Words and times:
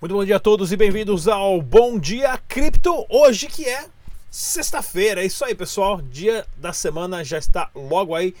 Muito 0.00 0.14
bom 0.14 0.24
dia 0.24 0.36
a 0.36 0.40
todos 0.40 0.70
e 0.70 0.76
bem-vindos 0.76 1.26
ao 1.26 1.60
Bom 1.60 1.98
Dia 1.98 2.38
Cripto. 2.46 3.04
Hoje 3.08 3.48
que 3.48 3.64
é 3.64 3.86
sexta-feira. 4.30 5.20
É 5.20 5.26
isso 5.26 5.44
aí, 5.44 5.56
pessoal. 5.56 6.00
Dia 6.00 6.46
da 6.56 6.72
semana 6.72 7.24
já 7.24 7.36
está 7.36 7.68
logo 7.74 8.14
aí 8.14 8.32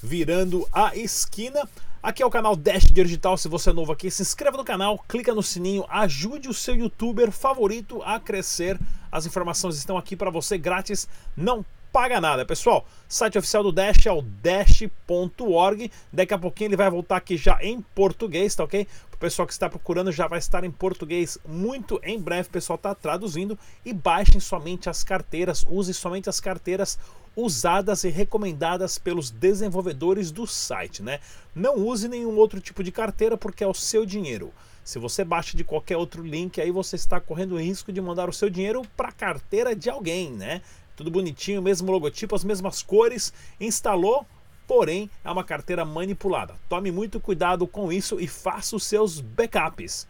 virando 0.00 0.64
a 0.70 0.94
esquina. 0.94 1.68
Aqui 2.00 2.22
é 2.22 2.26
o 2.26 2.30
canal 2.30 2.54
Dash 2.54 2.84
Digital. 2.84 3.36
Se 3.36 3.48
você 3.48 3.70
é 3.70 3.72
novo 3.72 3.90
aqui, 3.90 4.08
se 4.08 4.22
inscreva 4.22 4.56
no 4.56 4.62
canal, 4.62 5.04
clica 5.08 5.34
no 5.34 5.42
sininho, 5.42 5.84
ajude 5.88 6.48
o 6.48 6.54
seu 6.54 6.76
youtuber 6.76 7.32
favorito 7.32 8.00
a 8.04 8.20
crescer. 8.20 8.78
As 9.10 9.26
informações 9.26 9.76
estão 9.76 9.98
aqui 9.98 10.14
para 10.14 10.30
você 10.30 10.56
grátis. 10.56 11.08
Não 11.36 11.66
paga 11.92 12.20
nada, 12.20 12.46
pessoal. 12.46 12.86
Site 13.08 13.36
oficial 13.36 13.64
do 13.64 13.72
Dash 13.72 14.06
é 14.06 14.12
o 14.12 14.22
dash.org. 14.22 15.90
Daqui 16.12 16.34
a 16.34 16.38
pouquinho 16.38 16.68
ele 16.68 16.76
vai 16.76 16.88
voltar 16.88 17.16
aqui 17.16 17.36
já 17.36 17.58
em 17.60 17.80
português, 17.80 18.54
tá 18.54 18.62
ok? 18.62 18.86
Pessoal 19.20 19.46
que 19.46 19.52
está 19.52 19.68
procurando 19.68 20.10
já 20.10 20.26
vai 20.26 20.38
estar 20.38 20.64
em 20.64 20.70
português 20.70 21.36
muito 21.46 22.00
em 22.02 22.18
breve. 22.18 22.48
O 22.48 22.52
pessoal 22.52 22.76
está 22.76 22.94
traduzindo 22.94 23.58
e 23.84 23.92
baixem 23.92 24.40
somente 24.40 24.88
as 24.88 25.04
carteiras, 25.04 25.62
use 25.68 25.92
somente 25.92 26.30
as 26.30 26.40
carteiras 26.40 26.98
usadas 27.36 28.02
e 28.04 28.08
recomendadas 28.08 28.96
pelos 28.96 29.30
desenvolvedores 29.30 30.30
do 30.30 30.46
site, 30.46 31.02
né? 31.02 31.20
Não 31.54 31.76
use 31.76 32.08
nenhum 32.08 32.34
outro 32.36 32.60
tipo 32.60 32.82
de 32.82 32.90
carteira 32.90 33.36
porque 33.36 33.62
é 33.62 33.66
o 33.66 33.74
seu 33.74 34.06
dinheiro. 34.06 34.54
Se 34.82 34.98
você 34.98 35.22
baixa 35.22 35.54
de 35.54 35.64
qualquer 35.64 35.98
outro 35.98 36.24
link, 36.24 36.58
aí 36.58 36.70
você 36.70 36.96
está 36.96 37.20
correndo 37.20 37.56
o 37.56 37.60
risco 37.60 37.92
de 37.92 38.00
mandar 38.00 38.30
o 38.30 38.32
seu 38.32 38.48
dinheiro 38.48 38.80
para 38.96 39.10
a 39.10 39.12
carteira 39.12 39.76
de 39.76 39.90
alguém, 39.90 40.30
né? 40.32 40.62
tudo 41.00 41.10
bonitinho, 41.10 41.62
mesmo 41.62 41.90
logotipo, 41.90 42.34
as 42.34 42.44
mesmas 42.44 42.82
cores, 42.82 43.32
instalou, 43.58 44.26
porém 44.70 45.10
é 45.24 45.28
uma 45.32 45.42
carteira 45.42 45.84
manipulada. 45.84 46.54
Tome 46.68 46.92
muito 46.92 47.18
cuidado 47.18 47.66
com 47.66 47.90
isso 47.90 48.20
e 48.20 48.28
faça 48.28 48.76
os 48.76 48.84
seus 48.84 49.20
backups. 49.20 50.06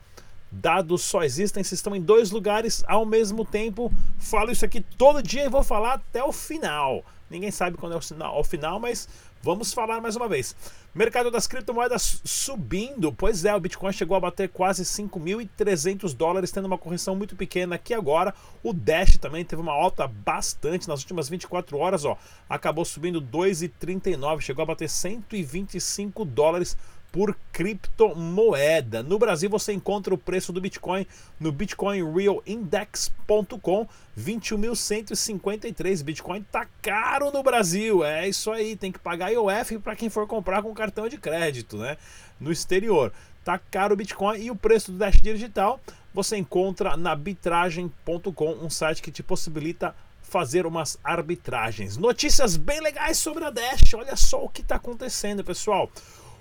Dados 0.52 1.00
só 1.00 1.24
existem 1.24 1.64
se 1.64 1.74
estão 1.74 1.96
em 1.96 2.02
dois 2.02 2.30
lugares 2.30 2.84
ao 2.86 3.06
mesmo 3.06 3.42
tempo. 3.42 3.90
Falo 4.18 4.50
isso 4.50 4.62
aqui 4.62 4.82
todo 4.82 5.22
dia 5.22 5.46
e 5.46 5.48
vou 5.48 5.64
falar 5.64 5.94
até 5.94 6.22
o 6.22 6.30
final. 6.30 7.02
Ninguém 7.30 7.50
sabe 7.50 7.78
quando 7.78 7.94
é 7.94 7.96
o 7.96 8.44
final, 8.44 8.78
mas 8.78 9.08
vamos 9.42 9.72
falar 9.72 10.00
mais 10.00 10.16
uma 10.16 10.28
vez. 10.28 10.54
Mercado 10.94 11.30
das 11.30 11.46
criptomoedas 11.46 12.20
subindo. 12.24 13.12
Pois 13.12 13.44
é, 13.44 13.54
o 13.54 13.60
Bitcoin 13.60 13.92
chegou 13.92 14.16
a 14.16 14.20
bater 14.20 14.48
quase 14.48 14.82
5.300 14.82 16.14
dólares, 16.14 16.50
tendo 16.50 16.66
uma 16.66 16.78
correção 16.78 17.14
muito 17.14 17.36
pequena 17.36 17.76
aqui 17.76 17.94
agora. 17.94 18.34
O 18.62 18.72
Dash 18.72 19.16
também 19.18 19.44
teve 19.44 19.62
uma 19.62 19.72
alta 19.72 20.06
bastante 20.06 20.88
nas 20.88 21.00
últimas 21.00 21.28
24 21.28 21.78
horas, 21.78 22.04
ó. 22.04 22.18
Acabou 22.48 22.84
subindo 22.84 23.22
2,39, 23.22 24.40
chegou 24.40 24.62
a 24.62 24.66
bater 24.66 24.88
125 24.88 26.24
dólares 26.24 26.76
por 27.12 27.36
criptomoeda. 27.52 29.02
No 29.02 29.18
Brasil 29.18 29.50
você 29.50 29.72
encontra 29.72 30.14
o 30.14 30.18
preço 30.18 30.52
do 30.52 30.60
Bitcoin 30.60 31.06
no 31.38 31.50
bitcoinrealindex.com 31.50 33.88
21.153. 34.18 36.02
Bitcoin 36.02 36.42
tá 36.50 36.66
caro 36.82 37.30
no 37.30 37.42
Brasil. 37.42 38.04
É 38.04 38.28
isso 38.28 38.50
aí, 38.50 38.76
tem 38.76 38.92
que 38.92 38.98
pagar 38.98 39.30
IOF 39.30 39.78
para 39.78 39.96
quem 39.96 40.08
for 40.08 40.26
comprar 40.26 40.62
com 40.62 40.74
cartão 40.74 41.08
de 41.08 41.16
crédito, 41.16 41.76
né? 41.76 41.96
No 42.38 42.52
exterior. 42.52 43.12
Tá 43.44 43.58
caro 43.58 43.94
o 43.94 43.96
Bitcoin 43.96 44.38
e 44.38 44.50
o 44.50 44.56
preço 44.56 44.92
do 44.92 44.98
Dash 44.98 45.20
Digital 45.20 45.80
você 46.12 46.36
encontra 46.36 46.96
na 46.96 47.14
bitragem.com, 47.14 48.50
um 48.60 48.68
site 48.68 49.00
que 49.00 49.12
te 49.12 49.22
possibilita 49.22 49.94
fazer 50.22 50.66
umas 50.66 50.98
arbitragens. 51.02 51.96
Notícias 51.96 52.56
bem 52.56 52.80
legais 52.80 53.18
sobre 53.18 53.44
a 53.44 53.50
Dash. 53.50 53.94
Olha 53.94 54.16
só 54.16 54.44
o 54.44 54.48
que 54.48 54.60
está 54.60 54.76
acontecendo, 54.76 55.42
pessoal. 55.42 55.90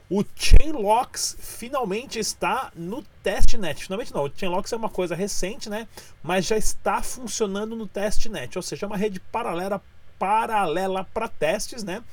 O 0.09 0.23
Chainlocks 0.35 1.37
finalmente 1.39 2.17
está 2.17 2.71
no 2.75 3.03
testnet. 3.21 3.83
Finalmente 3.83 4.11
não, 4.11 4.23
o 4.23 4.31
Chainlocks 4.35 4.73
é 4.73 4.75
uma 4.75 4.89
coisa 4.89 5.13
recente, 5.13 5.69
né? 5.69 5.87
Mas 6.23 6.45
já 6.45 6.57
está 6.57 7.03
funcionando 7.03 7.75
no 7.75 7.85
testnet, 7.85 8.57
ou 8.57 8.61
seja, 8.63 8.85
é 8.85 8.87
uma 8.87 8.97
rede 8.97 9.19
paralela 9.19 9.81
paralela 10.17 11.03
para 11.03 11.27
testes, 11.27 11.83
né? 11.83 12.03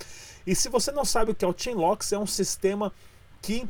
E 0.46 0.54
se 0.54 0.68
você 0.68 0.92
não 0.92 1.04
sabe 1.04 1.32
o 1.32 1.34
que 1.34 1.44
é 1.44 1.48
o 1.48 1.54
Chainlocks, 1.56 2.12
é 2.12 2.18
um 2.18 2.26
sistema 2.26 2.92
que 3.42 3.66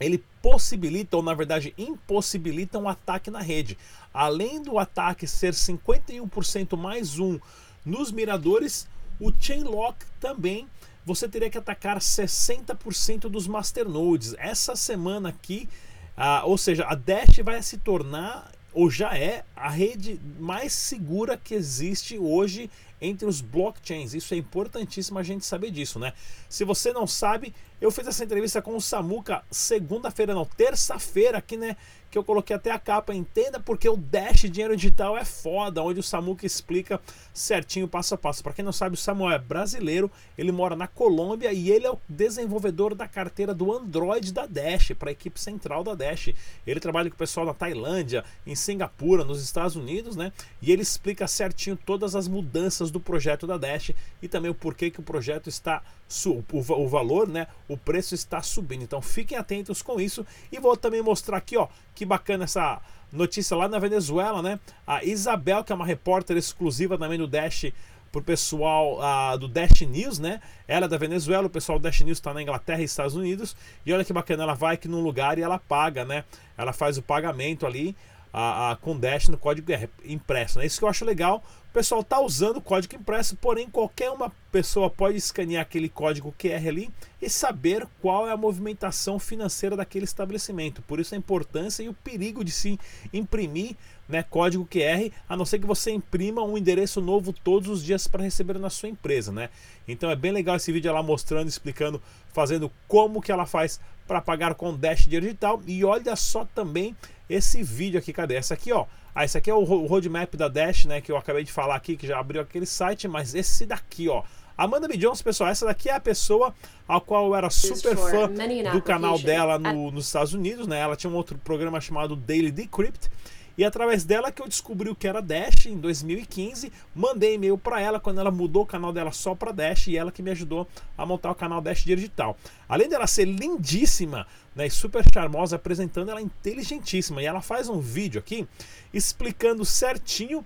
ele 0.00 0.24
possibilita, 0.40 1.16
ou 1.16 1.22
na 1.22 1.34
verdade 1.34 1.72
impossibilita 1.78 2.78
um 2.78 2.88
ataque 2.88 3.30
na 3.30 3.40
rede. 3.40 3.78
Além 4.12 4.60
do 4.62 4.78
ataque 4.78 5.26
ser 5.26 5.52
51% 5.52 6.76
mais 6.76 7.18
um 7.18 7.38
nos 7.84 8.10
miradores, 8.10 8.88
o 9.20 9.32
Chainlock 9.32 10.04
também 10.18 10.66
você 11.04 11.28
teria 11.28 11.50
que 11.50 11.58
atacar 11.58 11.98
60% 11.98 13.22
dos 13.28 13.46
masternodes. 13.46 14.34
Essa 14.38 14.76
semana 14.76 15.30
aqui, 15.30 15.68
ah, 16.16 16.44
ou 16.44 16.56
seja, 16.56 16.86
a 16.86 16.94
Dash 16.94 17.38
vai 17.44 17.62
se 17.62 17.78
tornar, 17.78 18.52
ou 18.72 18.90
já 18.90 19.16
é, 19.16 19.44
a 19.54 19.68
rede 19.68 20.20
mais 20.38 20.72
segura 20.72 21.36
que 21.36 21.54
existe 21.54 22.18
hoje 22.18 22.70
entre 23.00 23.26
os 23.26 23.40
blockchains. 23.40 24.14
Isso 24.14 24.32
é 24.32 24.36
importantíssimo 24.36 25.18
a 25.18 25.22
gente 25.22 25.44
saber 25.44 25.70
disso, 25.70 25.98
né? 25.98 26.12
Se 26.48 26.64
você 26.64 26.92
não 26.92 27.06
sabe, 27.06 27.52
eu 27.80 27.90
fiz 27.90 28.06
essa 28.06 28.24
entrevista 28.24 28.62
com 28.62 28.76
o 28.76 28.80
Samuca 28.80 29.42
segunda-feira, 29.50 30.34
não, 30.34 30.44
terça-feira 30.44 31.38
aqui, 31.38 31.56
né? 31.56 31.76
Que 32.12 32.18
eu 32.18 32.22
coloquei 32.22 32.54
até 32.54 32.70
a 32.70 32.78
capa. 32.78 33.14
Entenda 33.14 33.58
porque 33.58 33.88
o 33.88 33.96
Dash 33.96 34.42
Dinheiro 34.42 34.76
Digital 34.76 35.16
é 35.16 35.24
foda, 35.24 35.82
onde 35.82 35.98
o 35.98 36.02
Samuca 36.02 36.44
explica 36.44 37.00
certinho 37.32 37.88
passo 37.88 38.14
a 38.14 38.18
passo. 38.18 38.42
Para 38.42 38.52
quem 38.52 38.62
não 38.62 38.70
sabe, 38.70 38.96
o 38.96 38.98
Samuel 38.98 39.34
é 39.34 39.38
brasileiro, 39.38 40.10
ele 40.36 40.52
mora 40.52 40.76
na 40.76 40.86
Colômbia 40.86 41.50
e 41.54 41.70
ele 41.70 41.86
é 41.86 41.90
o 41.90 41.98
desenvolvedor 42.06 42.94
da 42.94 43.08
carteira 43.08 43.54
do 43.54 43.72
Android 43.72 44.30
da 44.30 44.44
Dash, 44.44 44.92
para 44.98 45.08
a 45.08 45.12
equipe 45.12 45.40
central 45.40 45.82
da 45.82 45.94
Dash. 45.94 46.34
Ele 46.66 46.80
trabalha 46.80 47.08
com 47.08 47.14
o 47.14 47.18
pessoal 47.18 47.46
na 47.46 47.54
Tailândia, 47.54 48.22
em 48.46 48.54
Singapura, 48.54 49.24
nos 49.24 49.42
Estados 49.42 49.74
Unidos, 49.74 50.14
né? 50.14 50.32
E 50.60 50.70
ele 50.70 50.82
explica 50.82 51.26
certinho 51.26 51.78
todas 51.78 52.14
as 52.14 52.28
mudanças 52.28 52.90
do 52.90 53.00
projeto 53.00 53.46
da 53.46 53.56
Dash 53.56 53.90
e 54.20 54.28
também 54.28 54.50
o 54.50 54.54
porquê 54.54 54.90
que 54.90 55.00
o 55.00 55.02
projeto 55.02 55.48
está 55.48 55.82
o, 56.26 56.44
o 56.52 56.88
valor, 56.88 57.28
né? 57.28 57.46
O 57.68 57.76
preço 57.76 58.14
está 58.14 58.42
subindo. 58.42 58.82
Então 58.82 59.00
fiquem 59.00 59.38
atentos 59.38 59.82
com 59.82 60.00
isso 60.00 60.26
e 60.50 60.58
vou 60.58 60.76
também 60.76 61.02
mostrar 61.02 61.38
aqui, 61.38 61.56
ó, 61.56 61.68
que 61.94 62.04
bacana 62.04 62.44
essa 62.44 62.80
notícia 63.12 63.56
lá 63.56 63.68
na 63.68 63.78
Venezuela, 63.78 64.42
né? 64.42 64.58
A 64.86 65.04
Isabel, 65.04 65.62
que 65.64 65.72
é 65.72 65.74
uma 65.74 65.86
repórter 65.86 66.36
exclusiva 66.36 66.96
também 66.96 67.18
do 67.18 67.26
Dash 67.26 67.66
pro 68.10 68.22
pessoal 68.22 68.98
uh, 68.98 69.38
do 69.38 69.48
Dash 69.48 69.80
News, 69.80 70.18
né? 70.18 70.40
Ela 70.68 70.84
é 70.84 70.88
da 70.88 70.98
Venezuela, 70.98 71.46
o 71.46 71.50
pessoal 71.50 71.78
do 71.78 71.82
Dash 71.82 72.02
News 72.02 72.18
está 72.18 72.34
na 72.34 72.42
Inglaterra 72.42 72.82
e 72.82 72.84
Estados 72.84 73.14
Unidos. 73.14 73.56
E 73.86 73.92
olha 73.92 74.04
que 74.04 74.12
bacana, 74.12 74.42
ela 74.42 74.54
vai 74.54 74.74
aqui 74.74 74.86
num 74.86 75.00
lugar 75.00 75.38
e 75.38 75.42
ela 75.42 75.58
paga, 75.58 76.04
né? 76.04 76.24
Ela 76.56 76.74
faz 76.74 76.98
o 76.98 77.02
pagamento 77.02 77.66
ali 77.66 77.96
a, 78.32 78.70
a, 78.70 78.76
com 78.76 78.98
Dash 78.98 79.28
no 79.28 79.36
código 79.36 79.70
impresso. 80.04 80.58
Né? 80.58 80.66
Isso 80.66 80.78
que 80.78 80.84
eu 80.84 80.88
acho 80.88 81.04
legal. 81.04 81.44
O 81.68 81.72
pessoal 81.72 82.02
está 82.02 82.20
usando 82.20 82.58
o 82.58 82.62
código 82.62 82.94
impresso, 82.94 83.34
porém 83.36 83.68
qualquer 83.68 84.10
uma 84.10 84.30
pessoa 84.50 84.90
pode 84.90 85.16
escanear 85.16 85.62
aquele 85.62 85.88
código 85.88 86.34
QR 86.38 86.68
ali 86.68 86.90
e 87.20 87.30
saber 87.30 87.86
qual 88.00 88.28
é 88.28 88.32
a 88.32 88.36
movimentação 88.36 89.18
financeira 89.18 89.74
daquele 89.74 90.04
estabelecimento. 90.04 90.82
Por 90.82 91.00
isso 91.00 91.14
a 91.14 91.18
importância 91.18 91.82
e 91.82 91.88
o 91.88 91.94
perigo 91.94 92.44
de 92.44 92.50
se 92.50 92.78
imprimir 93.10 93.74
né, 94.06 94.22
código 94.22 94.68
QR, 94.70 95.10
a 95.26 95.34
não 95.34 95.46
ser 95.46 95.58
que 95.58 95.66
você 95.66 95.90
imprima 95.90 96.42
um 96.42 96.58
endereço 96.58 97.00
novo 97.00 97.32
todos 97.32 97.68
os 97.70 97.82
dias 97.82 98.06
para 98.06 98.22
receber 98.22 98.58
na 98.58 98.68
sua 98.68 98.90
empresa, 98.90 99.32
né? 99.32 99.48
Então 99.88 100.10
é 100.10 100.16
bem 100.16 100.32
legal 100.32 100.56
esse 100.56 100.70
vídeo 100.70 100.90
ela 100.90 101.02
mostrando, 101.02 101.48
explicando, 101.48 102.02
fazendo 102.34 102.70
como 102.86 103.22
que 103.22 103.32
ela 103.32 103.46
faz 103.46 103.80
para 104.06 104.20
pagar 104.20 104.54
com 104.54 104.76
Dash 104.76 105.06
Digital. 105.06 105.62
E 105.66 105.82
olha 105.84 106.14
só 106.16 106.44
também 106.44 106.94
esse 107.32 107.62
vídeo 107.62 107.98
aqui, 107.98 108.12
cadê? 108.12 108.36
Esse 108.36 108.52
aqui, 108.52 108.72
ó. 108.72 108.86
Ah, 109.14 109.24
esse 109.24 109.36
aqui 109.36 109.50
é 109.50 109.54
o 109.54 109.62
roadmap 109.62 110.34
da 110.36 110.48
Dash, 110.48 110.84
né? 110.84 111.00
Que 111.00 111.12
eu 111.12 111.16
acabei 111.16 111.44
de 111.44 111.52
falar 111.52 111.74
aqui, 111.74 111.96
que 111.96 112.06
já 112.06 112.18
abriu 112.18 112.40
aquele 112.40 112.66
site, 112.66 113.08
mas 113.08 113.34
esse 113.34 113.66
daqui, 113.66 114.08
ó. 114.08 114.22
Amanda 114.56 114.86
B. 114.86 114.96
Jones, 114.96 115.22
pessoal, 115.22 115.50
essa 115.50 115.66
daqui 115.66 115.88
é 115.88 115.94
a 115.94 116.00
pessoa 116.00 116.54
a 116.86 117.00
qual 117.00 117.26
eu 117.26 117.34
era 117.34 117.48
super 117.50 117.96
fã 117.96 118.30
do 118.72 118.82
canal 118.82 119.18
dela 119.18 119.58
no, 119.58 119.90
nos 119.90 120.06
Estados 120.06 120.34
Unidos, 120.34 120.66
né? 120.66 120.78
Ela 120.80 120.94
tinha 120.94 121.10
um 121.10 121.16
outro 121.16 121.38
programa 121.38 121.80
chamado 121.80 122.14
Daily 122.14 122.50
Decrypt. 122.50 123.10
E 123.56 123.64
através 123.64 124.04
dela 124.04 124.32
que 124.32 124.40
eu 124.40 124.48
descobri 124.48 124.88
o 124.88 124.94
que 124.94 125.06
era 125.06 125.20
Dash 125.20 125.66
em 125.66 125.76
2015, 125.76 126.72
mandei 126.94 127.34
e-mail 127.34 127.58
para 127.58 127.80
ela 127.80 128.00
quando 128.00 128.18
ela 128.18 128.30
mudou 128.30 128.62
o 128.62 128.66
canal 128.66 128.92
dela 128.92 129.12
só 129.12 129.34
para 129.34 129.52
Dash 129.52 129.88
e 129.88 129.96
ela 129.96 130.10
que 130.10 130.22
me 130.22 130.30
ajudou 130.30 130.66
a 130.96 131.04
montar 131.04 131.30
o 131.30 131.34
canal 131.34 131.60
Dash 131.60 131.84
Digital. 131.84 132.36
Além 132.66 132.88
dela 132.88 133.06
ser 133.06 133.26
lindíssima 133.26 134.26
né, 134.54 134.66
e 134.66 134.70
super 134.70 135.04
charmosa, 135.12 135.56
apresentando 135.56 136.10
ela 136.10 136.20
é 136.20 136.22
inteligentíssima. 136.22 137.22
E 137.22 137.26
ela 137.26 137.40
faz 137.40 137.68
um 137.68 137.80
vídeo 137.80 138.18
aqui 138.18 138.46
explicando 138.92 139.64
certinho 139.64 140.44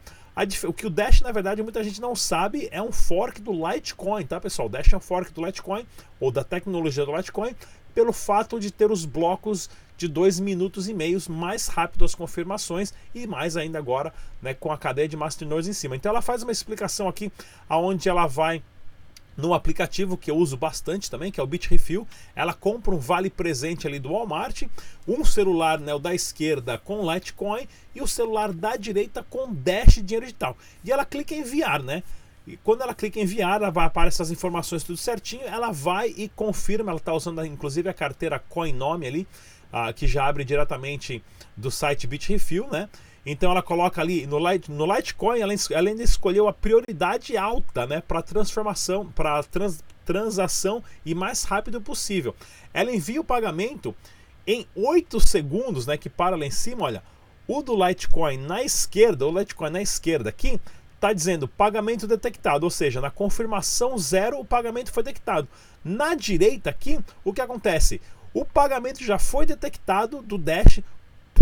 o 0.69 0.73
que 0.73 0.87
o 0.87 0.91
Dash, 0.91 1.23
na 1.23 1.33
verdade, 1.33 1.63
muita 1.63 1.83
gente 1.83 1.99
não 1.99 2.15
sabe, 2.15 2.69
é 2.71 2.83
um 2.83 2.93
fork 2.93 3.41
do 3.41 3.53
Litecoin, 3.53 4.27
tá, 4.27 4.39
pessoal? 4.39 4.69
O 4.69 4.71
Dash 4.71 4.93
é 4.93 4.97
um 4.97 5.01
fork 5.01 5.33
do 5.33 5.43
Litecoin, 5.43 5.87
ou 6.21 6.31
da 6.31 6.45
tecnologia 6.45 7.07
do 7.07 7.17
Litecoin, 7.17 7.55
pelo 7.95 8.13
fato 8.13 8.61
de 8.61 8.71
ter 8.71 8.91
os 8.91 9.07
blocos 9.07 9.71
de 9.97 10.07
dois 10.07 10.39
minutos 10.39 10.91
e 10.91 10.93
meios 10.93 11.27
mais 11.27 11.69
rápido 11.69 12.05
as 12.05 12.15
confirmações 12.15 12.93
e 13.15 13.27
mais 13.27 13.57
ainda 13.57 13.79
agora 13.79 14.13
né, 14.43 14.53
com 14.53 14.71
a 14.71 14.77
cadeia 14.77 15.09
de 15.09 15.17
masternodes 15.17 15.71
em 15.71 15.73
cima. 15.73 15.97
Então 15.97 16.11
ela 16.11 16.21
faz 16.21 16.43
uma 16.43 16.53
explicação 16.53 17.09
aqui 17.09 17.33
aonde 17.67 18.07
ela 18.07 18.27
vai 18.27 18.63
no 19.37 19.53
aplicativo 19.53 20.17
que 20.17 20.31
eu 20.31 20.37
uso 20.37 20.57
bastante 20.57 21.11
também, 21.11 21.31
que 21.31 21.39
é 21.39 21.43
o 21.43 21.47
Bitrefill, 21.47 22.07
ela 22.35 22.55
compra 22.55 22.95
um 22.95 22.99
vale 22.99 23.29
presente 23.29 23.87
ali 23.87 23.99
do 23.99 24.11
Walmart, 24.11 24.63
um 25.07 25.25
celular 25.25 25.79
né, 25.79 25.95
o 25.95 25.99
da 25.99 26.15
esquerda 26.15 26.79
com 26.79 27.13
Litecoin 27.13 27.69
e 27.95 28.01
o 28.01 28.07
celular 28.07 28.53
da 28.53 28.77
direita 28.77 29.23
com 29.29 29.53
Dash 29.53 29.97
dinheiro 30.03 30.25
digital. 30.25 30.57
E 30.85 30.91
ela 30.91 31.05
clica 31.05 31.35
em 31.35 31.41
enviar, 31.41 31.83
né? 31.83 32.03
E 32.47 32.57
quando 32.59 32.83
ela 32.83 32.95
clica 32.95 33.19
em 33.19 33.23
enviar, 33.23 33.61
ela 33.61 33.71
vai 33.71 33.87
aparecer 33.87 34.23
essas 34.23 34.31
informações 34.31 34.85
tudo 34.85 34.97
certinho, 34.97 35.43
ela 35.43 35.73
vai 35.73 36.15
e 36.17 36.29
confirma, 36.29 36.93
ela 36.93 36.99
está 36.99 37.13
usando 37.13 37.45
inclusive 37.45 37.89
a 37.89 37.95
carteira 37.95 38.39
CoinNome 38.39 39.07
ali, 39.07 39.29
ah, 39.73 39.93
que 39.93 40.07
já 40.07 40.27
abre 40.27 40.45
diretamente 40.45 41.23
do 41.57 41.71
site 41.71 42.07
Bitrefill, 42.07 42.69
né? 42.69 42.89
Então 43.27 43.51
ela 43.51 43.63
coloca 43.63 44.01
ali 44.01 44.25
no, 44.25 44.39
no 44.39 44.95
Litecoin, 44.95 45.41
ela, 45.41 45.53
ela 45.73 45.89
ainda 45.89 46.03
escolheu 46.03 46.47
a 46.47 46.53
prioridade 46.53 47.37
alta, 47.37 47.85
né, 47.85 48.01
para 48.01 48.23
transformação, 48.23 49.11
para 49.11 49.43
trans, 49.43 49.83
transação 50.05 50.83
e 51.05 51.13
mais 51.13 51.43
rápido 51.43 51.81
possível. 51.81 52.37
Ela 52.73 52.93
envia 52.93 53.21
o 53.21 53.25
pagamento 53.25 53.93
em 54.47 54.65
8 54.77 55.19
segundos, 55.19 55.89
né, 55.89 55.97
que 55.97 56.09
para 56.09 56.37
lá 56.37 56.47
em 56.47 56.51
cima, 56.53 56.85
olha, 56.85 57.03
o 57.49 57.63
do 57.63 57.75
Litecoin 57.75 58.39
na 58.39 58.63
esquerda, 58.63 59.27
o 59.27 59.37
Litecoin 59.37 59.71
na 59.71 59.83
esquerda 59.83 60.31
aqui, 60.31 60.61
está 60.95 61.13
dizendo 61.13 61.49
pagamento 61.49 62.07
detectado, 62.07 62.65
ou 62.65 62.71
seja, 62.71 63.01
na 63.01 63.11
confirmação 63.11 63.99
zero 63.99 64.39
o 64.39 64.45
pagamento 64.45 64.93
foi 64.93 65.03
detectado. 65.03 65.49
Na 65.85 66.15
direita 66.15 66.71
aqui, 66.71 66.99
o 67.25 67.33
que 67.33 67.41
acontece? 67.41 68.01
O 68.33 68.45
pagamento 68.45 69.05
já 69.05 69.19
foi 69.19 69.47
detectado 69.47 70.23
do 70.23 70.39
Dash, 70.39 70.81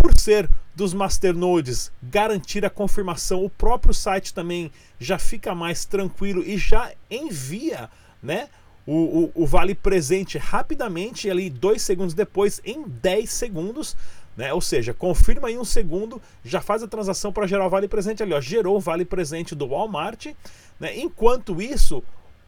por 0.04 0.12
ser 0.20 0.50
dos 0.74 0.92
masternodes 0.92 1.90
garantir 2.02 2.62
a 2.62 2.68
confirmação, 2.68 3.42
o 3.42 3.48
próprio 3.48 3.94
site 3.94 4.34
também 4.34 4.70
já 5.00 5.18
fica 5.18 5.54
mais 5.54 5.86
tranquilo 5.86 6.42
e 6.44 6.58
já 6.58 6.92
envia, 7.10 7.88
né? 8.22 8.50
O, 8.86 8.92
o, 8.92 9.32
o 9.34 9.46
vale 9.46 9.74
presente 9.74 10.36
rapidamente, 10.36 11.30
ali 11.30 11.48
dois 11.48 11.80
segundos 11.80 12.12
depois, 12.12 12.60
em 12.66 12.82
10 12.86 13.30
segundos, 13.30 13.96
né? 14.36 14.52
Ou 14.52 14.60
seja, 14.60 14.92
confirma 14.92 15.50
em 15.50 15.56
um 15.56 15.64
segundo, 15.64 16.20
já 16.44 16.60
faz 16.60 16.82
a 16.82 16.86
transação 16.86 17.32
para 17.32 17.46
gerar 17.46 17.66
o 17.66 17.70
vale 17.70 17.88
presente 17.88 18.22
ali, 18.22 18.34
ó, 18.34 18.40
gerou 18.42 18.76
o 18.76 18.80
vale 18.80 19.06
presente 19.06 19.54
do 19.54 19.68
Walmart. 19.68 20.34
Né? 20.78 20.98
Enquanto 20.98 21.62
isso, 21.62 22.04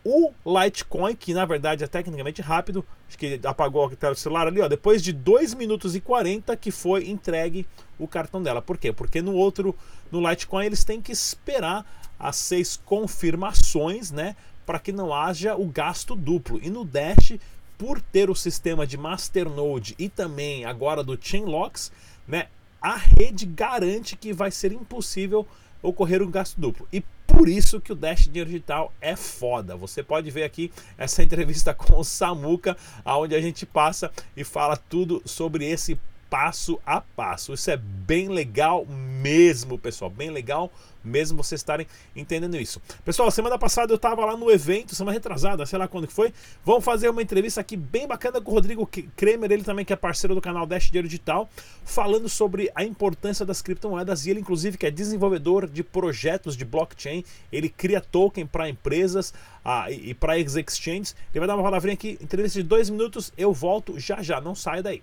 o 0.06 0.32
Litecoin, 0.46 1.16
que 1.16 1.34
na 1.34 1.44
verdade 1.44 1.82
é 1.82 1.86
tecnicamente 1.88 2.40
rápido, 2.40 2.86
acho 3.08 3.18
que 3.18 3.40
apagou 3.42 3.86
a 3.86 3.96
tela 3.96 4.14
do 4.14 4.20
celular 4.20 4.46
ali, 4.46 4.60
ó, 4.60 4.68
depois 4.68 5.02
de 5.02 5.12
2 5.12 5.54
minutos 5.54 5.96
e 5.96 6.00
40 6.00 6.56
que 6.56 6.70
foi 6.70 7.10
entregue 7.10 7.66
o 7.98 8.06
cartão 8.06 8.40
dela. 8.40 8.62
Por 8.62 8.78
quê? 8.78 8.92
Porque 8.92 9.20
no 9.20 9.34
outro, 9.34 9.74
no 10.12 10.20
Litecoin, 10.20 10.66
eles 10.66 10.84
têm 10.84 11.02
que 11.02 11.10
esperar 11.10 11.84
as 12.20 12.36
seis 12.36 12.76
confirmações, 12.76 14.12
né, 14.12 14.36
para 14.64 14.78
que 14.78 14.92
não 14.92 15.12
haja 15.12 15.56
o 15.56 15.66
gasto 15.66 16.14
duplo. 16.14 16.60
E 16.62 16.70
no 16.70 16.84
Dash, 16.84 17.36
por 17.76 18.00
ter 18.00 18.30
o 18.30 18.34
sistema 18.34 18.86
de 18.86 18.96
Masternode 18.96 19.96
e 19.98 20.08
também 20.08 20.64
agora 20.64 21.02
do 21.02 21.18
Chainlocks, 21.20 21.90
né, 22.28 22.46
a 22.80 22.94
rede 22.94 23.44
garante 23.44 24.14
que 24.14 24.32
vai 24.32 24.52
ser 24.52 24.70
impossível 24.70 25.46
ocorrer 25.82 26.22
um 26.22 26.30
gasto 26.30 26.60
duplo. 26.60 26.86
E 26.92 27.02
por 27.36 27.50
isso 27.50 27.82
que 27.82 27.92
o 27.92 27.94
Dash 27.94 28.24
Dinheiro 28.24 28.48
Digital 28.48 28.90
é 28.98 29.14
foda. 29.14 29.76
Você 29.76 30.02
pode 30.02 30.30
ver 30.30 30.42
aqui 30.42 30.72
essa 30.96 31.20
entrevista 31.22 31.74
com 31.74 32.00
o 32.00 32.02
Samuca, 32.02 32.74
onde 33.04 33.34
a 33.34 33.40
gente 33.42 33.66
passa 33.66 34.10
e 34.34 34.42
fala 34.42 34.74
tudo 34.74 35.20
sobre 35.26 35.66
esse 35.66 36.00
passo 36.30 36.78
a 36.84 37.00
passo. 37.00 37.54
Isso 37.54 37.70
é 37.70 37.76
bem 37.76 38.28
legal 38.28 38.86
mesmo, 38.86 39.78
pessoal. 39.78 40.10
Bem 40.10 40.30
legal 40.30 40.70
mesmo 41.06 41.42
vocês 41.42 41.60
estarem 41.60 41.86
entendendo 42.14 42.56
isso. 42.56 42.82
Pessoal, 43.04 43.30
semana 43.30 43.58
passada 43.58 43.92
eu 43.92 43.96
estava 43.96 44.24
lá 44.24 44.36
no 44.36 44.50
evento, 44.50 44.94
semana 44.94 45.14
retrasada, 45.14 45.64
sei 45.64 45.78
lá 45.78 45.86
quando 45.86 46.06
que 46.06 46.12
foi. 46.12 46.32
Vamos 46.64 46.84
fazer 46.84 47.08
uma 47.08 47.22
entrevista 47.22 47.60
aqui 47.60 47.76
bem 47.76 48.06
bacana 48.06 48.40
com 48.40 48.50
o 48.50 48.54
Rodrigo 48.54 48.88
Kremer, 49.14 49.50
ele 49.50 49.62
também 49.62 49.84
que 49.84 49.92
é 49.92 49.96
parceiro 49.96 50.34
do 50.34 50.40
canal 50.40 50.66
Dash 50.66 50.86
Dinheiro 50.86 51.08
Digital, 51.08 51.48
falando 51.84 52.28
sobre 52.28 52.70
a 52.74 52.84
importância 52.84 53.46
das 53.46 53.62
criptomoedas 53.62 54.26
e 54.26 54.30
ele 54.30 54.40
inclusive 54.40 54.76
que 54.76 54.86
é 54.86 54.90
desenvolvedor 54.90 55.68
de 55.68 55.82
projetos 55.82 56.56
de 56.56 56.64
blockchain, 56.64 57.24
ele 57.52 57.68
cria 57.68 58.00
token 58.00 58.46
para 58.46 58.68
empresas 58.68 59.32
ah, 59.64 59.90
e, 59.90 60.12
para 60.12 60.38
exchanges. 60.38 61.14
Ele 61.32 61.40
vai 61.40 61.46
dar 61.46 61.54
uma 61.54 61.62
palavrinha 61.62 61.94
aqui, 61.94 62.18
entrevista 62.20 62.60
de 62.60 62.68
dois 62.68 62.90
minutos, 62.90 63.32
eu 63.38 63.52
volto 63.52 63.98
já 63.98 64.22
já, 64.22 64.40
não 64.40 64.54
saia 64.54 64.82
daí. 64.82 65.02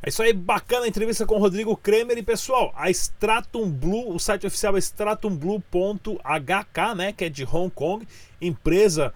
É 0.04 0.10
isso 0.10 0.22
aí, 0.22 0.34
bacana 0.34 0.86
a 0.86 0.88
entrevista 0.88 1.26
com 1.26 1.34
o 1.34 1.40
Rodrigo 1.40 1.76
Kremer. 1.76 2.16
E 2.16 2.22
pessoal, 2.22 2.72
a 2.78 2.92
Stratum 2.92 3.72
Blue, 3.72 4.14
o 4.14 4.20
site 4.20 4.46
oficial 4.46 4.76
é 4.76 4.80
stratumblue.hk, 4.80 6.96
né, 6.96 7.12
que 7.12 7.26
é 7.26 7.30
de 7.30 7.44
Hong 7.44 7.72
Kong, 7.72 8.08
empresa 8.40 9.12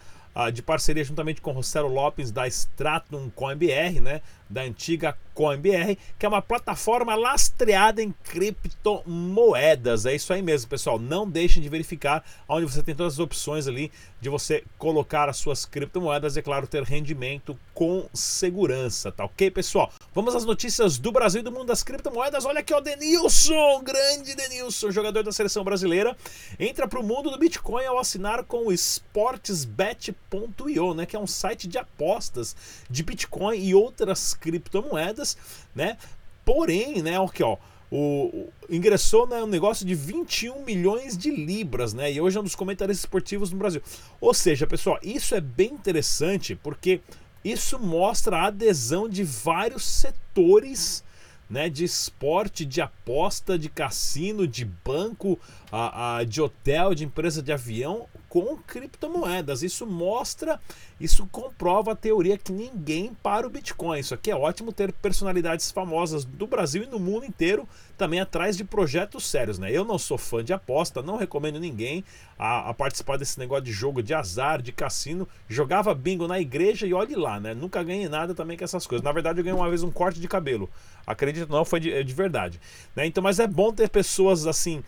de 0.53 0.61
parceria 0.61 1.03
juntamente 1.03 1.41
com 1.41 1.51
Rossello 1.51 1.87
Lopes 1.87 2.31
da 2.31 2.47
Stratum 2.47 3.29
CoinBR, 3.35 3.99
né, 4.01 4.21
da 4.51 4.61
antiga 4.61 5.17
CoinBR, 5.33 5.97
que 6.19 6.25
é 6.25 6.29
uma 6.29 6.41
plataforma 6.41 7.15
lastreada 7.15 8.01
em 8.01 8.13
criptomoedas. 8.23 10.05
É 10.05 10.13
isso 10.13 10.33
aí 10.33 10.41
mesmo, 10.41 10.69
pessoal. 10.69 10.99
Não 10.99 11.29
deixem 11.29 11.63
de 11.63 11.69
verificar 11.69 12.21
onde 12.47 12.65
você 12.65 12.83
tem 12.83 12.93
todas 12.93 13.13
as 13.13 13.19
opções 13.19 13.65
ali 13.67 13.91
de 14.19 14.27
você 14.29 14.63
colocar 14.77 15.29
as 15.29 15.37
suas 15.37 15.65
criptomoedas 15.65 16.35
e, 16.35 16.39
é 16.39 16.41
claro, 16.41 16.67
ter 16.67 16.83
rendimento 16.83 17.57
com 17.73 18.09
segurança, 18.13 19.09
tá 19.11 19.25
ok, 19.25 19.49
pessoal? 19.49 19.91
Vamos 20.13 20.35
às 20.35 20.45
notícias 20.45 20.99
do 20.99 21.11
Brasil 21.11 21.41
e 21.41 21.43
do 21.43 21.51
mundo 21.51 21.65
das 21.65 21.81
criptomoedas. 21.81 22.45
Olha 22.45 22.59
aqui, 22.59 22.71
o 22.73 22.81
Denilson, 22.81 23.81
grande 23.81 24.35
Denilson, 24.35 24.91
jogador 24.91 25.23
da 25.23 25.31
seleção 25.31 25.63
brasileira, 25.63 26.15
entra 26.59 26.87
para 26.87 26.99
o 26.99 27.03
mundo 27.03 27.31
do 27.31 27.39
Bitcoin 27.39 27.85
ao 27.85 27.97
assinar 27.97 28.43
com 28.43 28.67
o 28.67 28.73
sportsbet.io, 28.73 30.93
né, 30.93 31.07
que 31.07 31.15
é 31.15 31.19
um 31.19 31.25
site 31.25 31.67
de 31.67 31.79
apostas 31.79 32.55
de 32.89 33.01
Bitcoin 33.01 33.57
e 33.57 33.73
outras 33.73 34.35
criptomoedas, 34.41 35.37
né? 35.73 35.97
Porém, 36.43 37.01
né, 37.01 37.23
aqui, 37.23 37.43
ó, 37.43 37.55
o, 37.89 37.97
o, 37.97 38.53
ingressou 38.69 39.27
né, 39.27 39.43
um 39.43 39.47
negócio 39.47 39.85
de 39.85 39.93
21 39.93 40.63
milhões 40.63 41.17
de 41.17 41.29
libras, 41.29 41.93
né? 41.93 42.11
E 42.11 42.19
hoje 42.19 42.37
é 42.37 42.41
um 42.41 42.43
dos 42.43 42.55
comentaristas 42.55 43.03
esportivos 43.03 43.51
no 43.51 43.57
Brasil. 43.57 43.81
Ou 44.19 44.33
seja, 44.33 44.65
pessoal, 44.65 44.97
isso 45.03 45.35
é 45.35 45.41
bem 45.41 45.71
interessante 45.73 46.55
porque 46.55 47.01
isso 47.43 47.79
mostra 47.79 48.37
a 48.37 48.47
adesão 48.47 49.07
de 49.07 49.23
vários 49.23 49.83
setores 49.83 51.03
né, 51.49 51.69
de 51.69 51.83
esporte, 51.83 52.65
de 52.65 52.79
aposta, 52.79 53.59
de 53.59 53.67
cassino, 53.67 54.47
de 54.47 54.63
banco, 54.63 55.37
a, 55.69 56.17
a, 56.17 56.23
de 56.23 56.41
hotel, 56.41 56.95
de 56.95 57.03
empresa 57.03 57.41
de 57.41 57.51
avião 57.51 58.07
com 58.31 58.55
criptomoedas. 58.65 59.61
Isso 59.61 59.85
mostra, 59.85 60.57
isso 60.97 61.27
comprova 61.29 61.91
a 61.91 61.95
teoria 61.97 62.37
que 62.37 62.53
ninguém 62.53 63.13
para 63.21 63.45
o 63.45 63.49
Bitcoin. 63.49 63.99
Isso 63.99 64.13
aqui 64.13 64.31
é 64.31 64.35
ótimo 64.35 64.71
ter 64.71 64.93
personalidades 64.93 65.69
famosas 65.69 66.23
do 66.23 66.47
Brasil 66.47 66.83
e 66.83 66.87
no 66.87 66.97
mundo 66.97 67.25
inteiro 67.25 67.67
também 67.97 68.21
atrás 68.21 68.55
de 68.55 68.63
projetos 68.63 69.27
sérios. 69.27 69.59
Né? 69.59 69.69
Eu 69.69 69.83
não 69.83 69.99
sou 69.99 70.17
fã 70.17 70.41
de 70.41 70.53
aposta, 70.53 71.01
não 71.01 71.17
recomendo 71.17 71.59
ninguém 71.59 72.05
a, 72.39 72.69
a 72.69 72.73
participar 72.73 73.17
desse 73.17 73.37
negócio 73.37 73.65
de 73.65 73.73
jogo 73.73 74.01
de 74.01 74.13
azar, 74.13 74.61
de 74.61 74.71
cassino. 74.71 75.27
Jogava 75.49 75.93
bingo 75.93 76.25
na 76.25 76.39
igreja 76.39 76.87
e 76.87 76.93
olhe 76.93 77.15
lá, 77.15 77.37
né? 77.37 77.53
Nunca 77.53 77.83
ganhei 77.83 78.07
nada 78.07 78.33
também 78.33 78.57
com 78.57 78.63
essas 78.63 78.87
coisas. 78.87 79.03
Na 79.03 79.11
verdade, 79.11 79.41
eu 79.41 79.43
ganhei 79.43 79.59
uma 79.59 79.67
vez 79.67 79.83
um 79.83 79.91
corte 79.91 80.21
de 80.21 80.27
cabelo. 80.29 80.69
Acredito 81.05 81.51
não, 81.51 81.65
foi 81.65 81.81
de, 81.81 81.91
é 81.91 82.01
de 82.01 82.13
verdade. 82.13 82.61
Né? 82.95 83.05
Então, 83.05 83.21
mas 83.21 83.39
é 83.39 83.45
bom 83.45 83.73
ter 83.73 83.89
pessoas 83.89 84.47
assim 84.47 84.81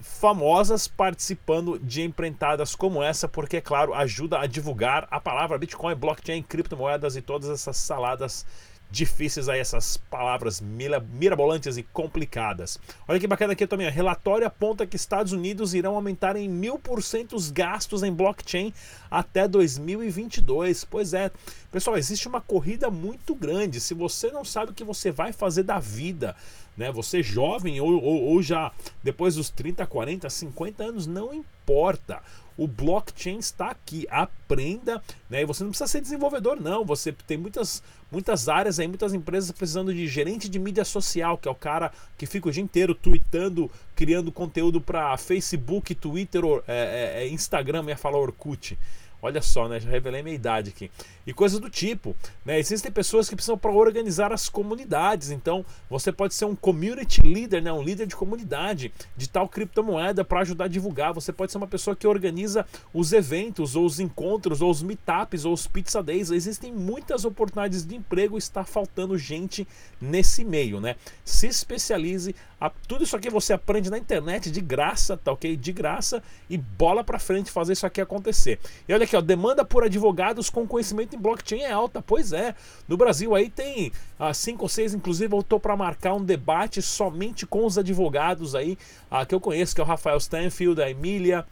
famosas 0.00 0.86
participando 0.86 1.78
de 1.78 2.02
empreitadas 2.02 2.74
como 2.74 3.02
essa, 3.02 3.26
porque, 3.26 3.56
é 3.56 3.60
claro, 3.60 3.94
ajuda 3.94 4.38
a 4.38 4.46
divulgar 4.46 5.08
a 5.10 5.20
palavra 5.20 5.58
Bitcoin, 5.58 5.94
blockchain, 5.94 6.42
criptomoedas 6.42 7.16
e 7.16 7.22
todas 7.22 7.48
essas 7.48 7.76
saladas 7.76 8.44
difíceis 8.90 9.48
aí, 9.48 9.60
essas 9.60 9.96
palavras 9.96 10.60
mirabolantes 10.60 11.76
e 11.76 11.82
complicadas. 11.82 12.78
Olha 13.06 13.20
que 13.20 13.26
bacana 13.26 13.52
aqui 13.52 13.66
também, 13.66 13.86
o 13.86 13.90
relatório 13.90 14.46
aponta 14.46 14.86
que 14.86 14.96
Estados 14.96 15.32
Unidos 15.32 15.74
irão 15.74 15.94
aumentar 15.94 16.34
em 16.36 16.48
mil 16.48 16.78
por 16.78 17.02
cento 17.02 17.36
os 17.36 17.50
gastos 17.50 18.02
em 18.02 18.12
blockchain 18.12 18.74
até 19.08 19.46
2022. 19.46 20.84
Pois 20.84 21.14
é, 21.14 21.30
pessoal, 21.70 21.96
existe 21.96 22.26
uma 22.26 22.40
corrida 22.40 22.90
muito 22.90 23.34
grande. 23.34 23.80
Se 23.80 23.94
você 23.94 24.30
não 24.32 24.44
sabe 24.44 24.72
o 24.72 24.74
que 24.74 24.84
você 24.84 25.12
vai 25.12 25.32
fazer 25.32 25.62
da 25.62 25.78
vida, 25.78 26.34
né? 26.80 26.90
Você 26.90 27.22
jovem 27.22 27.78
ou, 27.78 28.02
ou, 28.02 28.22
ou 28.22 28.42
já 28.42 28.72
depois 29.02 29.34
dos 29.34 29.50
30, 29.50 29.86
40, 29.86 30.30
50 30.30 30.82
anos, 30.82 31.06
não 31.06 31.34
importa. 31.34 32.22
O 32.56 32.66
blockchain 32.66 33.38
está 33.38 33.68
aqui, 33.68 34.06
aprenda, 34.10 35.02
né? 35.28 35.42
E 35.42 35.44
você 35.44 35.62
não 35.62 35.70
precisa 35.70 35.86
ser 35.86 36.00
desenvolvedor, 36.00 36.58
não. 36.58 36.82
Você 36.86 37.12
tem 37.12 37.36
muitas, 37.36 37.82
muitas 38.10 38.48
áreas 38.48 38.80
aí, 38.80 38.88
muitas 38.88 39.12
empresas 39.12 39.52
precisando 39.52 39.92
de 39.92 40.08
gerente 40.08 40.48
de 40.48 40.58
mídia 40.58 40.84
social, 40.84 41.36
que 41.36 41.48
é 41.48 41.50
o 41.50 41.54
cara 41.54 41.92
que 42.16 42.24
fica 42.24 42.48
o 42.48 42.52
dia 42.52 42.62
inteiro 42.62 42.94
tweetando, 42.94 43.70
criando 43.94 44.32
conteúdo 44.32 44.80
para 44.80 45.14
Facebook, 45.18 45.94
Twitter, 45.94 46.42
é, 46.66 47.18
é, 47.18 47.24
é 47.24 47.28
Instagram, 47.28 47.84
ia 47.88 47.96
falar 47.96 48.18
Orkut. 48.18 48.78
Olha 49.22 49.42
só, 49.42 49.68
né? 49.68 49.78
Já 49.78 49.90
revelei 49.90 50.22
minha 50.22 50.34
idade 50.34 50.70
aqui. 50.70 50.90
E 51.26 51.32
coisas 51.32 51.60
do 51.60 51.68
tipo, 51.68 52.16
né? 52.44 52.58
Existem 52.58 52.90
pessoas 52.90 53.28
que 53.28 53.36
precisam 53.36 53.58
para 53.58 53.70
organizar 53.70 54.32
as 54.32 54.48
comunidades. 54.48 55.30
Então, 55.30 55.64
você 55.88 56.10
pode 56.10 56.34
ser 56.34 56.46
um 56.46 56.56
community 56.56 57.20
leader, 57.20 57.62
né? 57.62 57.72
Um 57.72 57.82
líder 57.82 58.06
de 58.06 58.16
comunidade 58.16 58.92
de 59.16 59.28
tal 59.28 59.48
criptomoeda 59.48 60.24
para 60.24 60.40
ajudar 60.40 60.64
a 60.64 60.68
divulgar. 60.68 61.12
Você 61.12 61.32
pode 61.32 61.52
ser 61.52 61.58
uma 61.58 61.66
pessoa 61.66 61.94
que 61.94 62.06
organiza 62.06 62.66
os 62.94 63.12
eventos, 63.12 63.76
ou 63.76 63.84
os 63.84 64.00
encontros, 64.00 64.62
ou 64.62 64.70
os 64.70 64.82
meetups, 64.82 65.44
ou 65.44 65.52
os 65.52 65.66
pizza 65.66 66.02
days. 66.02 66.30
Existem 66.30 66.72
muitas 66.72 67.24
oportunidades 67.24 67.84
de 67.84 67.94
emprego. 67.94 68.38
Está 68.38 68.64
faltando 68.64 69.18
gente 69.18 69.68
nesse 70.00 70.44
meio, 70.44 70.80
né? 70.80 70.96
Se 71.24 71.46
especialize. 71.46 72.34
A... 72.58 72.70
Tudo 72.70 73.04
isso 73.04 73.16
aqui 73.16 73.28
você 73.28 73.52
aprende 73.52 73.90
na 73.90 73.98
internet 73.98 74.50
de 74.50 74.60
graça, 74.60 75.16
tá 75.16 75.32
ok? 75.32 75.56
De 75.56 75.72
graça 75.72 76.22
e 76.48 76.56
bola 76.56 77.04
para 77.04 77.18
frente 77.18 77.50
fazer 77.50 77.74
isso 77.74 77.86
aqui 77.86 78.00
acontecer. 78.00 78.58
E 78.88 78.94
olha 78.94 79.06
aqui, 79.10 79.16
ó, 79.16 79.20
demanda 79.20 79.64
por 79.64 79.82
advogados 79.82 80.48
com 80.48 80.66
conhecimento 80.66 81.16
em 81.16 81.18
blockchain 81.18 81.62
é 81.62 81.72
alta. 81.72 82.00
Pois 82.00 82.32
é, 82.32 82.54
no 82.86 82.96
Brasil 82.96 83.34
aí 83.34 83.50
tem 83.50 83.92
ah, 84.18 84.32
cinco 84.32 84.62
ou 84.62 84.68
seis, 84.68 84.94
inclusive 84.94 85.28
voltou 85.28 85.58
para 85.58 85.76
marcar 85.76 86.14
um 86.14 86.24
debate 86.24 86.80
somente 86.80 87.44
com 87.44 87.66
os 87.66 87.76
advogados 87.76 88.54
aí 88.54 88.78
ah, 89.10 89.26
que 89.26 89.34
eu 89.34 89.40
conheço, 89.40 89.74
que 89.74 89.80
é 89.80 89.84
o 89.84 89.86
Rafael 89.86 90.16
Stanfield, 90.18 90.80
a 90.80 90.88
Emília, 90.88 91.44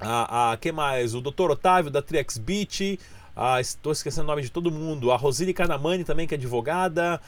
a, 0.00 0.52
a 0.52 0.56
que 0.56 0.70
mais? 0.70 1.14
O 1.14 1.20
Dr. 1.20 1.50
Otávio 1.50 1.90
da 1.90 2.00
TriXBit, 2.00 3.00
ah, 3.34 3.60
estou 3.60 3.92
esquecendo 3.92 4.24
o 4.24 4.28
nome 4.28 4.42
de 4.42 4.50
todo 4.50 4.70
mundo, 4.70 5.10
a 5.10 5.16
Rosine 5.16 5.52
Canamani 5.52 6.04
também, 6.04 6.26
que 6.26 6.34
é 6.34 6.38
advogada, 6.38 7.20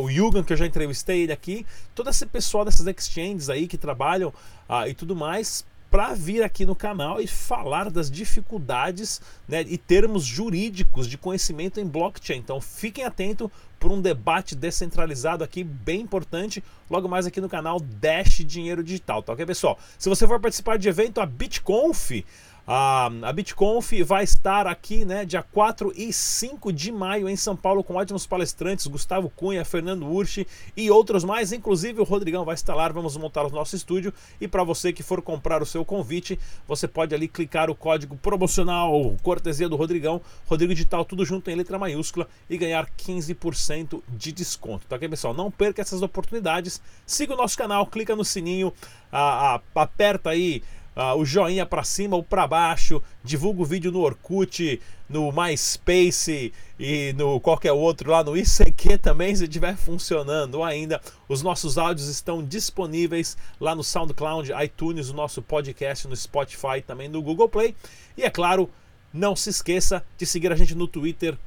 o 0.00 0.08
Yugan, 0.08 0.44
que 0.44 0.52
eu 0.52 0.56
já 0.56 0.66
entrevistei 0.66 1.22
ele 1.22 1.32
aqui, 1.32 1.66
todo 1.94 2.10
esse 2.10 2.26
pessoal 2.26 2.64
dessas 2.64 2.86
exchanges 2.86 3.50
aí 3.50 3.66
que 3.66 3.78
trabalham 3.78 4.32
ah, 4.68 4.88
e 4.88 4.94
tudo 4.94 5.16
mais, 5.16 5.64
para 5.90 6.14
vir 6.14 6.42
aqui 6.42 6.66
no 6.66 6.74
canal 6.74 7.20
e 7.20 7.26
falar 7.26 7.90
das 7.90 8.10
dificuldades 8.10 9.20
né, 9.48 9.64
e 9.66 9.78
termos 9.78 10.24
jurídicos 10.24 11.06
de 11.06 11.16
conhecimento 11.16 11.80
em 11.80 11.86
blockchain. 11.86 12.38
Então 12.38 12.60
fiquem 12.60 13.04
atentos 13.04 13.50
por 13.78 13.92
um 13.92 14.00
debate 14.00 14.54
descentralizado 14.54 15.44
aqui 15.44 15.62
bem 15.62 16.00
importante 16.00 16.62
logo 16.90 17.08
mais 17.08 17.26
aqui 17.26 17.40
no 17.40 17.48
canal 17.48 17.78
Dash 17.80 18.44
Dinheiro 18.44 18.82
Digital, 18.82 19.22
tá 19.22 19.32
ok 19.32 19.46
pessoal? 19.46 19.78
Se 19.98 20.08
você 20.08 20.26
for 20.26 20.40
participar 20.40 20.78
de 20.78 20.88
evento, 20.88 21.20
a 21.20 21.26
BitConf 21.26 22.24
a, 22.70 23.32
BitConf 23.32 23.92
vai 24.04 24.24
estar 24.24 24.66
aqui, 24.66 25.02
né, 25.02 25.24
dia 25.24 25.42
4 25.42 25.90
e 25.96 26.12
5 26.12 26.70
de 26.70 26.92
maio 26.92 27.26
em 27.26 27.34
São 27.34 27.56
Paulo 27.56 27.82
com 27.82 27.94
ótimos 27.94 28.26
palestrantes, 28.26 28.86
Gustavo 28.86 29.30
Cunha, 29.30 29.64
Fernando 29.64 30.06
Urchi 30.06 30.46
e 30.76 30.90
outros 30.90 31.24
mais, 31.24 31.50
inclusive 31.50 31.98
o 31.98 32.04
Rodrigão 32.04 32.44
vai 32.44 32.54
estar 32.54 32.74
lá, 32.74 32.86
vamos 32.88 33.16
montar 33.16 33.46
o 33.46 33.48
nosso 33.48 33.74
estúdio. 33.74 34.12
E 34.38 34.46
para 34.46 34.62
você 34.64 34.92
que 34.92 35.02
for 35.02 35.22
comprar 35.22 35.62
o 35.62 35.66
seu 35.66 35.82
convite, 35.82 36.38
você 36.66 36.86
pode 36.86 37.14
ali 37.14 37.26
clicar 37.26 37.70
o 37.70 37.74
código 37.74 38.16
promocional 38.18 39.16
cortesia 39.22 39.66
do 39.66 39.76
Rodrigão, 39.76 40.20
Rodrigo 40.46 40.74
Digital 40.74 41.06
tudo 41.06 41.24
junto 41.24 41.50
em 41.50 41.54
letra 41.54 41.78
maiúscula 41.78 42.28
e 42.50 42.58
ganhar 42.58 42.86
15% 42.98 44.02
de 44.10 44.30
desconto, 44.30 44.86
tá 44.86 44.96
ok 44.96 45.08
pessoal? 45.08 45.32
Não 45.32 45.50
perca 45.50 45.80
essas 45.80 46.02
oportunidades, 46.02 46.82
siga 47.06 47.32
o 47.32 47.36
nosso 47.36 47.56
canal, 47.56 47.86
clica 47.86 48.14
no 48.14 48.26
sininho, 48.26 48.74
a, 49.10 49.54
a, 49.54 49.60
aperta 49.74 50.30
aí 50.30 50.62
uh, 50.98 51.16
o 51.16 51.24
joinha 51.24 51.64
para 51.64 51.84
cima 51.84 52.16
ou 52.16 52.24
para 52.24 52.46
baixo, 52.46 53.00
divulga 53.22 53.62
o 53.62 53.64
vídeo 53.64 53.92
no 53.92 54.00
Orkut, 54.00 54.82
no 55.08 55.32
MySpace 55.32 56.52
e 56.78 57.14
no 57.16 57.40
qualquer 57.40 57.72
outro 57.72 58.10
lá 58.10 58.24
no 58.24 58.36
ICQ 58.36 58.98
também, 58.98 59.34
se 59.34 59.44
estiver 59.44 59.76
funcionando 59.76 60.62
ainda. 60.64 61.00
Os 61.28 61.40
nossos 61.40 61.78
áudios 61.78 62.08
estão 62.08 62.42
disponíveis 62.42 63.36
lá 63.60 63.74
no 63.74 63.84
SoundCloud, 63.84 64.50
iTunes, 64.64 65.08
o 65.08 65.14
nosso 65.14 65.40
podcast 65.40 66.08
no 66.08 66.16
Spotify, 66.16 66.82
também 66.84 67.08
no 67.08 67.22
Google 67.22 67.48
Play. 67.48 67.74
E 68.16 68.24
é 68.24 68.30
claro, 68.30 68.68
não 69.12 69.36
se 69.36 69.50
esqueça 69.50 70.04
de 70.18 70.26
seguir 70.26 70.52
a 70.52 70.56
gente 70.56 70.74
no 70.74 70.88
Twitter, 70.88 71.38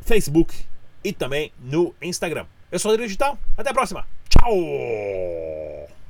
Facebook 0.00 0.54
e 1.04 1.12
também 1.12 1.52
no 1.60 1.94
Instagram. 2.00 2.46
Eu 2.70 2.78
sou 2.78 2.90
o 2.90 2.94
Adriano 2.94 3.08
Digital, 3.08 3.38
até 3.56 3.70
a 3.70 3.74
próxima. 3.74 4.06
Tchau! 4.30 6.01